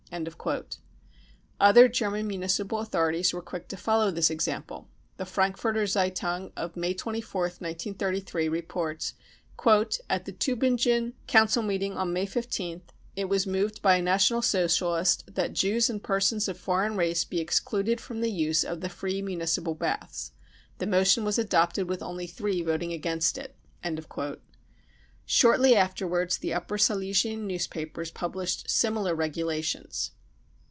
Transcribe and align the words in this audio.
55 0.13 0.65
Other 1.61 1.87
German 1.87 2.27
municipal 2.27 2.79
authorities 2.79 3.31
were 3.33 3.41
quick 3.41 3.69
to 3.69 3.77
follow 3.77 4.11
this 4.11 4.29
example. 4.29 4.89
The 5.15 5.23
Frankfurter 5.25 5.83
£eitung 5.83 6.51
of 6.57 6.75
May 6.75 6.93
24th, 6.93 7.59
*933> 7.59 8.51
reports:" 8.51 9.13
At 10.09 10.25
the 10.25 10.33
Tubingen 10.33 11.13
council 11.27 11.63
meeting 11.63 11.93
on 11.95 12.11
May 12.11 12.25
15th 12.25 12.81
it 13.15 13.29
was 13.29 13.47
moved 13.47 13.81
by 13.81 13.95
a 13.95 14.01
National 14.01 14.41
Socialist 14.41 15.33
that 15.35 15.51
£ 15.51 15.53
Jews 15.53 15.89
and 15.89 16.03
persons 16.03 16.49
of 16.49 16.57
foreign 16.57 16.97
race 16.97 17.23
be 17.23 17.39
excluded 17.39 18.01
from 18.01 18.19
the 18.19 18.29
use 18.31 18.65
of 18.65 18.81
the 18.81 18.89
free 18.89 19.21
municipal 19.21 19.75
baths. 19.75 20.31
5 20.73 20.77
The 20.79 20.87
motion 20.87 21.23
was 21.23 21.39
adopted 21.39 21.87
with 21.87 22.03
only 22.03 22.27
three 22.27 22.61
voting 22.61 22.91
against 22.91 23.37
it. 23.37 23.55
55 23.81 24.39
Shortly 25.23 25.77
afterwards, 25.77 26.39
the 26.39 26.53
Upper 26.53 26.77
Silesian 26.77 27.47
newspapers 27.47 28.11
published 28.11 28.69
similar 28.69 29.15
regulations. 29.15 30.11